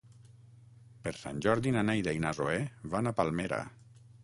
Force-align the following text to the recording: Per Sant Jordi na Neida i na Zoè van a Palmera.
Per 1.07 1.13
Sant 1.17 1.43
Jordi 1.47 1.75
na 1.77 1.85
Neida 1.91 2.15
i 2.21 2.25
na 2.25 2.33
Zoè 2.39 2.57
van 2.97 3.11
a 3.13 3.17
Palmera. 3.23 3.63